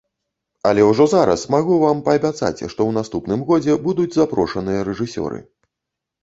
Але 0.67 0.85
ўжо 0.91 1.05
зараз 1.11 1.43
магу 1.55 1.75
вам 1.83 1.99
паабяцаць, 2.07 2.55
што 2.55 2.71
ў 2.71 2.97
наступным 2.97 3.45
годзе 3.51 3.77
будуць 3.85 4.15
запрошаныя 4.17 4.81
рэжысёры. 4.91 5.39